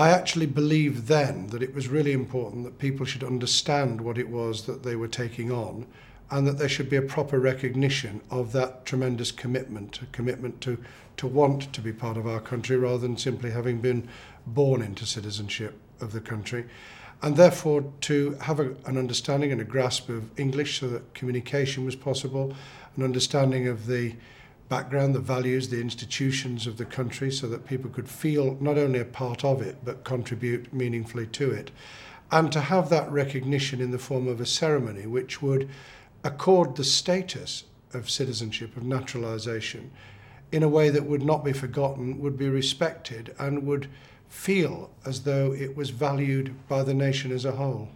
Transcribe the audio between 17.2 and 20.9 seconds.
And therefore to have a, an understanding and a grasp of English so